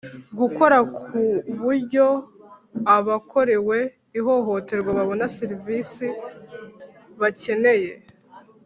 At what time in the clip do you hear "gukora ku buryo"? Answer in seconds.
0.39-2.05